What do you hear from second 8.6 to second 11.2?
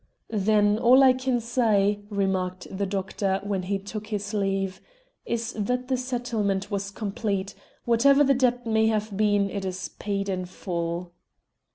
may have been, it is paid in full!"